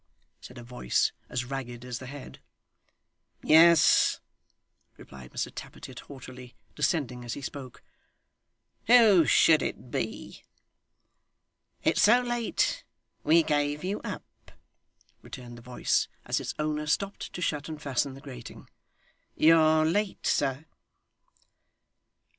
said 0.39 0.57
a 0.57 0.63
voice 0.63 1.11
as 1.29 1.45
ragged 1.45 1.85
as 1.85 1.99
the 1.99 2.07
head. 2.07 2.39
'Yes,' 3.43 4.19
replied 4.97 5.29
Mr 5.29 5.51
Tappertit 5.53 5.99
haughtily, 5.99 6.55
descending 6.75 7.23
as 7.23 7.35
he 7.35 7.41
spoke, 7.43 7.83
'who 8.87 9.27
should 9.27 9.61
it 9.61 9.91
be?' 9.91 10.41
'It's 11.83 12.01
so 12.01 12.19
late, 12.19 12.83
we 13.23 13.43
gave 13.43 13.83
you 13.83 14.01
up,' 14.01 14.51
returned 15.21 15.55
the 15.55 15.61
voice, 15.61 16.07
as 16.25 16.39
its 16.39 16.55
owner 16.57 16.87
stopped 16.87 17.31
to 17.33 17.39
shut 17.39 17.69
and 17.69 17.79
fasten 17.79 18.15
the 18.15 18.21
grating. 18.21 18.67
'You're 19.35 19.85
late, 19.85 20.25
sir. 20.25 20.65